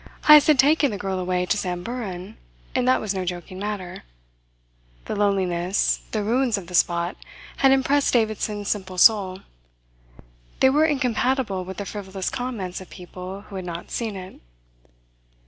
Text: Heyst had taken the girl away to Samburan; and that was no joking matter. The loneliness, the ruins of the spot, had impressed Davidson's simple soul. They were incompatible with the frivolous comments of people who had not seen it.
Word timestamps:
Heyst 0.25 0.47
had 0.47 0.57
taken 0.57 0.89
the 0.89 0.97
girl 0.97 1.19
away 1.19 1.45
to 1.45 1.57
Samburan; 1.59 2.35
and 2.73 2.87
that 2.87 2.99
was 2.99 3.13
no 3.13 3.23
joking 3.23 3.59
matter. 3.59 4.01
The 5.05 5.15
loneliness, 5.15 6.01
the 6.09 6.23
ruins 6.23 6.57
of 6.57 6.65
the 6.65 6.73
spot, 6.73 7.15
had 7.57 7.71
impressed 7.71 8.13
Davidson's 8.13 8.67
simple 8.67 8.97
soul. 8.97 9.41
They 10.59 10.71
were 10.71 10.85
incompatible 10.85 11.63
with 11.65 11.77
the 11.77 11.85
frivolous 11.85 12.31
comments 12.31 12.81
of 12.81 12.89
people 12.89 13.41
who 13.41 13.57
had 13.57 13.65
not 13.65 13.91
seen 13.91 14.15
it. 14.15 14.41